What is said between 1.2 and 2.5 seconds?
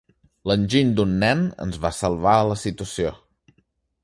nen ens va salvar